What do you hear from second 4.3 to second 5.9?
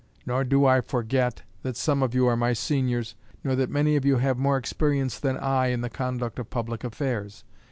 more experience than I in